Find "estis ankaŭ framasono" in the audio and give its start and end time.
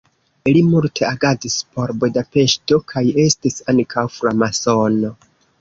3.27-5.17